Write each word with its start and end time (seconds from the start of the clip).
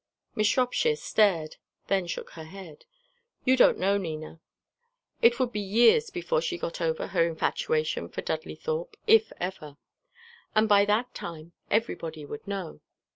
Miss 0.33 0.47
Shropshire 0.47 0.95
stared, 0.95 1.57
then 1.85 2.07
shook 2.07 2.31
her 2.31 2.45
head. 2.45 2.85
"You 3.45 3.55
don't 3.55 3.77
know 3.77 3.99
Nina. 3.99 4.39
It 5.21 5.39
would 5.39 5.51
be 5.51 5.59
years 5.59 6.09
before 6.09 6.41
she 6.41 6.57
got 6.57 6.81
over 6.81 7.05
her 7.09 7.23
infatuation 7.27 8.09
for 8.09 8.23
Dudley 8.23 8.55
Thorpe, 8.55 8.97
if 9.05 9.31
ever; 9.39 9.77
and 10.55 10.67
by 10.67 10.85
that 10.85 11.13
time 11.13 11.51
everybody 11.69 12.25
would 12.25 12.47
know. 12.47 12.81